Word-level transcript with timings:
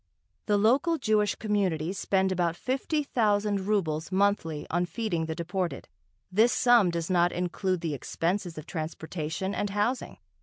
The 0.47 0.57
local 0.57 0.97
Jewish 0.97 1.35
communities 1.35 1.99
spend 1.99 2.31
about 2.31 2.55
fifty 2.55 3.03
thousand 3.03 3.67
rubles 3.67 4.11
monthly 4.11 4.65
on 4.71 4.87
feeding 4.87 5.27
the 5.27 5.35
deported. 5.35 5.87
This 6.31 6.51
sum 6.51 6.89
does 6.89 7.11
not 7.11 7.31
include 7.31 7.81
the 7.81 7.93
expenses 7.93 8.57
of 8.57 8.65
transportation 8.65 9.53
and 9.53 9.69
housing. 9.69 10.17